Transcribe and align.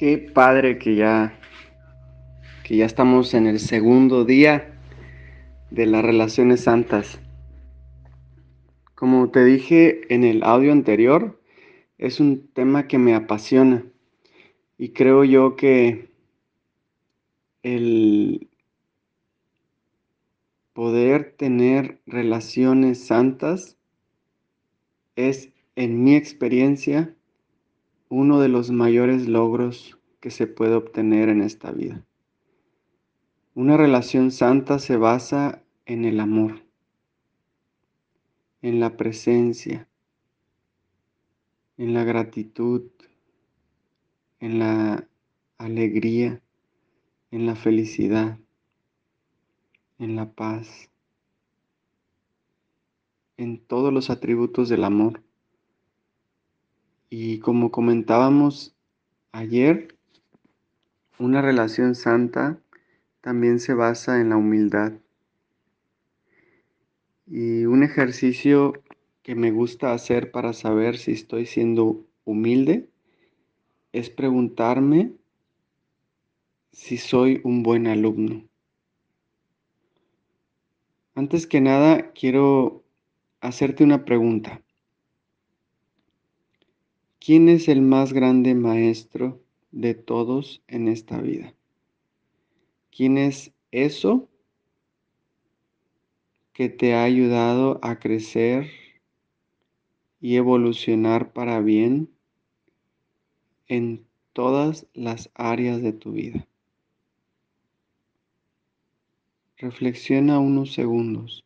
Qué 0.00 0.16
padre 0.16 0.78
que 0.78 0.94
ya 0.94 1.38
que 2.64 2.74
ya 2.74 2.86
estamos 2.86 3.34
en 3.34 3.46
el 3.46 3.60
segundo 3.60 4.24
día 4.24 4.72
de 5.70 5.84
las 5.84 6.02
relaciones 6.02 6.62
santas. 6.62 7.20
Como 8.94 9.28
te 9.28 9.44
dije 9.44 10.00
en 10.08 10.24
el 10.24 10.42
audio 10.42 10.72
anterior, 10.72 11.38
es 11.98 12.18
un 12.18 12.48
tema 12.54 12.88
que 12.88 12.96
me 12.96 13.14
apasiona 13.14 13.84
y 14.78 14.94
creo 14.94 15.22
yo 15.24 15.54
que 15.54 16.08
el 17.62 18.48
poder 20.72 21.34
tener 21.36 22.00
relaciones 22.06 23.06
santas 23.06 23.76
es, 25.14 25.50
en 25.76 26.02
mi 26.02 26.16
experiencia, 26.16 27.14
uno 28.10 28.40
de 28.40 28.48
los 28.48 28.72
mayores 28.72 29.28
logros 29.28 29.96
que 30.18 30.30
se 30.30 30.48
puede 30.48 30.74
obtener 30.74 31.28
en 31.28 31.40
esta 31.40 31.70
vida. 31.70 32.04
Una 33.54 33.76
relación 33.76 34.32
santa 34.32 34.80
se 34.80 34.96
basa 34.96 35.62
en 35.86 36.04
el 36.04 36.18
amor, 36.18 36.60
en 38.62 38.80
la 38.80 38.96
presencia, 38.96 39.88
en 41.78 41.94
la 41.94 42.02
gratitud, 42.02 42.90
en 44.40 44.58
la 44.58 45.08
alegría, 45.56 46.42
en 47.30 47.46
la 47.46 47.54
felicidad, 47.54 48.38
en 50.00 50.16
la 50.16 50.32
paz, 50.32 50.90
en 53.36 53.58
todos 53.60 53.92
los 53.92 54.10
atributos 54.10 54.68
del 54.68 54.82
amor. 54.82 55.22
Y 57.12 57.40
como 57.40 57.72
comentábamos 57.72 58.76
ayer, 59.32 59.96
una 61.18 61.42
relación 61.42 61.96
santa 61.96 62.60
también 63.20 63.58
se 63.58 63.74
basa 63.74 64.20
en 64.20 64.28
la 64.28 64.36
humildad. 64.36 64.92
Y 67.26 67.64
un 67.64 67.82
ejercicio 67.82 68.74
que 69.24 69.34
me 69.34 69.50
gusta 69.50 69.92
hacer 69.92 70.30
para 70.30 70.52
saber 70.52 70.98
si 70.98 71.10
estoy 71.10 71.46
siendo 71.46 72.06
humilde 72.24 72.88
es 73.92 74.08
preguntarme 74.08 75.12
si 76.70 76.96
soy 76.96 77.40
un 77.42 77.64
buen 77.64 77.88
alumno. 77.88 78.44
Antes 81.16 81.48
que 81.48 81.60
nada, 81.60 82.12
quiero 82.12 82.84
hacerte 83.40 83.82
una 83.82 84.04
pregunta. 84.04 84.62
¿Quién 87.22 87.50
es 87.50 87.68
el 87.68 87.82
más 87.82 88.14
grande 88.14 88.54
maestro 88.54 89.42
de 89.72 89.92
todos 89.92 90.62
en 90.68 90.88
esta 90.88 91.20
vida? 91.20 91.54
¿Quién 92.90 93.18
es 93.18 93.52
eso 93.72 94.30
que 96.54 96.70
te 96.70 96.94
ha 96.94 97.04
ayudado 97.04 97.78
a 97.82 97.98
crecer 97.98 98.70
y 100.18 100.36
evolucionar 100.36 101.34
para 101.34 101.60
bien 101.60 102.08
en 103.68 104.06
todas 104.32 104.86
las 104.94 105.30
áreas 105.34 105.82
de 105.82 105.92
tu 105.92 106.12
vida? 106.12 106.48
Reflexiona 109.58 110.38
unos 110.38 110.72
segundos. 110.72 111.44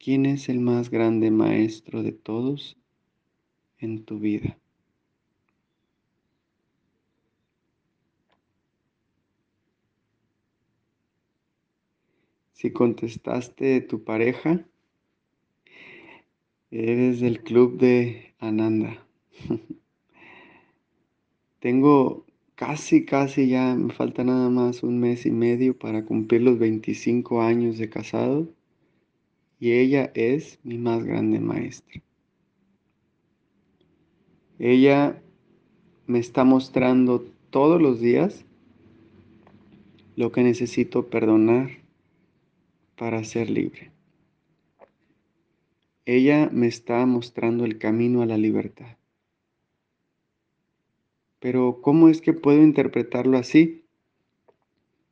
¿Quién 0.00 0.26
es 0.26 0.48
el 0.48 0.58
más 0.58 0.90
grande 0.90 1.30
maestro 1.30 2.02
de 2.02 2.10
todos 2.10 2.76
en 3.78 4.04
tu 4.04 4.18
vida? 4.18 4.58
Si 12.58 12.72
contestaste 12.72 13.80
tu 13.82 14.02
pareja, 14.02 14.66
eres 16.72 17.20
del 17.20 17.44
club 17.44 17.78
de 17.78 18.34
Ananda. 18.40 19.06
Tengo 21.60 22.26
casi, 22.56 23.04
casi 23.04 23.46
ya, 23.46 23.76
me 23.76 23.94
falta 23.94 24.24
nada 24.24 24.50
más 24.50 24.82
un 24.82 24.98
mes 24.98 25.24
y 25.24 25.30
medio 25.30 25.78
para 25.78 26.04
cumplir 26.04 26.42
los 26.42 26.58
25 26.58 27.42
años 27.42 27.78
de 27.78 27.90
casado 27.90 28.48
y 29.60 29.74
ella 29.74 30.10
es 30.14 30.58
mi 30.64 30.78
más 30.78 31.04
grande 31.04 31.38
maestra. 31.38 32.02
Ella 34.58 35.22
me 36.08 36.18
está 36.18 36.42
mostrando 36.42 37.24
todos 37.50 37.80
los 37.80 38.00
días 38.00 38.44
lo 40.16 40.32
que 40.32 40.42
necesito 40.42 41.08
perdonar 41.08 41.86
para 42.98 43.22
ser 43.24 43.48
libre. 43.48 43.92
Ella 46.04 46.50
me 46.52 46.66
está 46.66 47.06
mostrando 47.06 47.64
el 47.64 47.78
camino 47.78 48.22
a 48.22 48.26
la 48.26 48.36
libertad. 48.36 48.96
Pero 51.38 51.80
¿cómo 51.80 52.08
es 52.08 52.20
que 52.20 52.32
puedo 52.32 52.62
interpretarlo 52.62 53.38
así? 53.38 53.84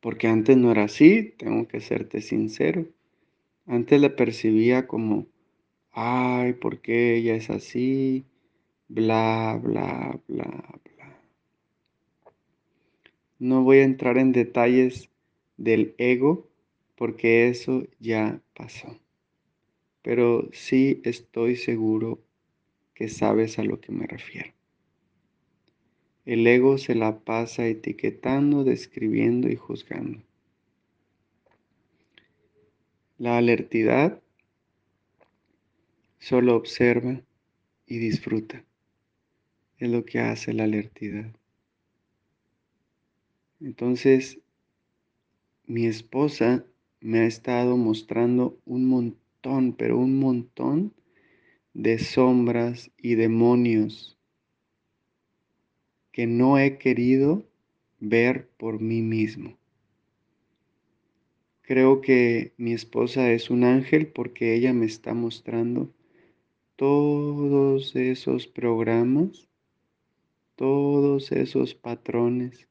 Porque 0.00 0.28
antes 0.28 0.56
no 0.56 0.70
era 0.70 0.84
así, 0.84 1.34
tengo 1.36 1.66
que 1.66 1.80
serte 1.80 2.20
sincero. 2.20 2.86
Antes 3.66 4.00
la 4.00 4.14
percibía 4.14 4.86
como, 4.86 5.26
ay, 5.90 6.52
¿por 6.52 6.80
qué 6.80 7.16
ella 7.16 7.34
es 7.34 7.50
así? 7.50 8.24
Bla, 8.88 9.58
bla, 9.62 10.20
bla, 10.28 10.78
bla. 10.84 11.20
No 13.38 13.62
voy 13.62 13.78
a 13.78 13.84
entrar 13.84 14.18
en 14.18 14.32
detalles 14.32 15.10
del 15.56 15.94
ego 15.98 16.51
porque 17.02 17.48
eso 17.48 17.84
ya 17.98 18.40
pasó. 18.54 18.96
Pero 20.02 20.48
sí 20.52 21.00
estoy 21.02 21.56
seguro 21.56 22.22
que 22.94 23.08
sabes 23.08 23.58
a 23.58 23.64
lo 23.64 23.80
que 23.80 23.90
me 23.90 24.06
refiero. 24.06 24.52
El 26.24 26.46
ego 26.46 26.78
se 26.78 26.94
la 26.94 27.18
pasa 27.18 27.66
etiquetando, 27.66 28.62
describiendo 28.62 29.48
y 29.48 29.56
juzgando. 29.56 30.22
La 33.18 33.36
alertidad 33.36 34.22
solo 36.20 36.54
observa 36.54 37.20
y 37.84 37.98
disfruta. 37.98 38.64
Es 39.78 39.90
lo 39.90 40.04
que 40.04 40.20
hace 40.20 40.52
la 40.52 40.62
alertidad. 40.62 41.34
Entonces, 43.58 44.38
mi 45.66 45.86
esposa 45.86 46.64
me 47.02 47.18
ha 47.20 47.26
estado 47.26 47.76
mostrando 47.76 48.56
un 48.64 48.88
montón, 48.88 49.72
pero 49.72 49.98
un 49.98 50.20
montón 50.20 50.94
de 51.74 51.98
sombras 51.98 52.92
y 52.96 53.16
demonios 53.16 54.16
que 56.12 56.28
no 56.28 56.58
he 56.58 56.78
querido 56.78 57.44
ver 57.98 58.48
por 58.56 58.80
mí 58.80 59.02
mismo. 59.02 59.56
Creo 61.62 62.00
que 62.00 62.52
mi 62.56 62.72
esposa 62.72 63.32
es 63.32 63.50
un 63.50 63.64
ángel 63.64 64.06
porque 64.06 64.54
ella 64.54 64.72
me 64.72 64.86
está 64.86 65.12
mostrando 65.12 65.92
todos 66.76 67.96
esos 67.96 68.46
programas, 68.46 69.48
todos 70.54 71.32
esos 71.32 71.74
patrones 71.74 72.68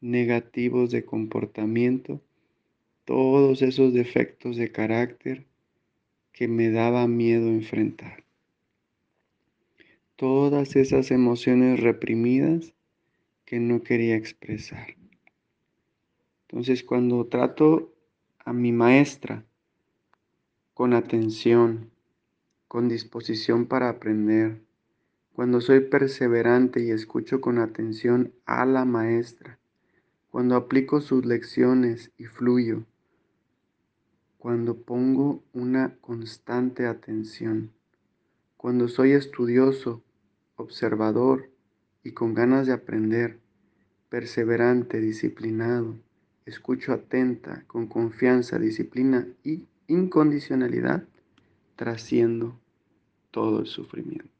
negativos 0.00 0.90
de 0.90 1.04
comportamiento 1.04 2.20
todos 3.04 3.62
esos 3.62 3.92
defectos 3.92 4.56
de 4.56 4.72
carácter 4.72 5.46
que 6.32 6.48
me 6.48 6.70
daba 6.70 7.06
miedo 7.06 7.48
enfrentar. 7.48 8.24
Todas 10.16 10.76
esas 10.76 11.10
emociones 11.10 11.80
reprimidas 11.80 12.74
que 13.44 13.60
no 13.60 13.82
quería 13.82 14.16
expresar. 14.16 14.96
Entonces 16.48 16.82
cuando 16.82 17.26
trato 17.26 17.94
a 18.38 18.52
mi 18.52 18.72
maestra 18.72 19.44
con 20.74 20.94
atención, 20.94 21.90
con 22.66 22.88
disposición 22.88 23.66
para 23.66 23.88
aprender, 23.88 24.62
cuando 25.32 25.60
soy 25.60 25.80
perseverante 25.80 26.82
y 26.82 26.90
escucho 26.90 27.40
con 27.40 27.58
atención 27.58 28.34
a 28.46 28.66
la 28.66 28.84
maestra, 28.84 29.59
cuando 30.30 30.54
aplico 30.54 31.00
sus 31.00 31.26
lecciones 31.26 32.12
y 32.16 32.24
fluyo, 32.24 32.84
cuando 34.38 34.76
pongo 34.76 35.42
una 35.52 35.96
constante 36.00 36.86
atención, 36.86 37.72
cuando 38.56 38.88
soy 38.88 39.12
estudioso, 39.12 40.02
observador 40.56 41.50
y 42.04 42.12
con 42.12 42.34
ganas 42.34 42.66
de 42.66 42.72
aprender, 42.72 43.40
perseverante, 44.08 45.00
disciplinado, 45.00 45.96
escucho 46.46 46.92
atenta, 46.92 47.64
con 47.66 47.86
confianza, 47.86 48.58
disciplina 48.58 49.26
y 49.42 49.66
incondicionalidad, 49.88 51.04
trasciendo 51.76 52.58
todo 53.30 53.60
el 53.60 53.66
sufrimiento. 53.66 54.39